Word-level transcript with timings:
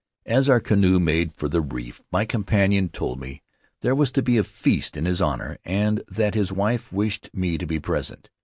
As 0.25 0.49
our 0.49 0.59
canoe 0.59 0.99
made 0.99 1.35
for 1.37 1.47
the 1.47 1.61
reef 1.61 2.01
my 2.11 2.25
companion 2.25 2.89
told 2.89 3.19
me 3.19 3.43
there 3.81 3.93
was 3.93 4.09
to 4.13 4.23
be 4.23 4.39
a 4.39 4.43
feast 4.43 4.97
in 4.97 5.05
his 5.05 5.21
honor, 5.21 5.59
and 5.63 6.01
that 6.09 6.33
his 6.33 6.51
wife 6.51 6.91
wished 6.91 7.29
me 7.35 7.55
to 7.59 7.67
be 7.67 7.79
present. 7.79 8.31